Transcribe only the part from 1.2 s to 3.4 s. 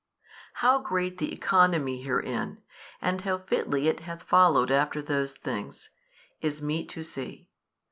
economy herein, and how